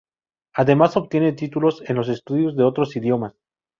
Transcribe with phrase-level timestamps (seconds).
[0.55, 3.35] Además obtiene títulos en los estudios de otros idiomas.